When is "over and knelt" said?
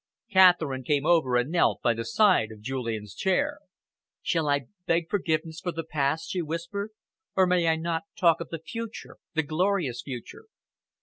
1.05-1.81